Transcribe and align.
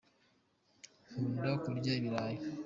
Nkunda 1.09 1.51
kurya 1.63 1.91
ibirayi. 1.99 2.39